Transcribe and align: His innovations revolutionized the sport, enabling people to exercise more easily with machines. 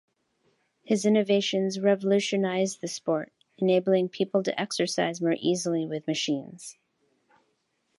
His 0.83 1.05
innovations 1.05 1.79
revolutionized 1.79 2.81
the 2.81 2.87
sport, 2.87 3.31
enabling 3.59 4.09
people 4.09 4.41
to 4.41 4.59
exercise 4.59 5.21
more 5.21 5.35
easily 5.39 5.85
with 5.85 6.07
machines. 6.07 6.79